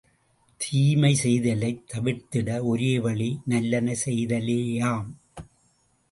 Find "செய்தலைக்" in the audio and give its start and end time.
1.23-1.83